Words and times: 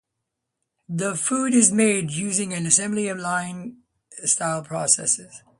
The 0.89 1.15
food 1.15 1.53
is 1.53 1.71
made 1.71 2.09
using 2.09 2.53
an 2.53 2.65
assembly 2.65 3.13
line-style 3.13 4.63
process. 4.63 5.21